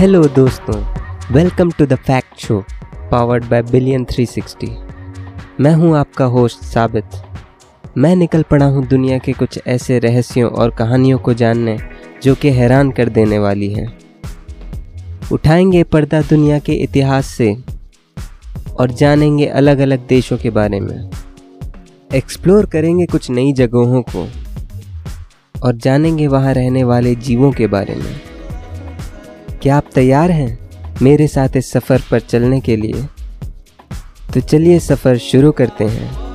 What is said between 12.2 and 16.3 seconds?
जो कि हैरान कर देने वाली हैं. उठाएँगे पर्दा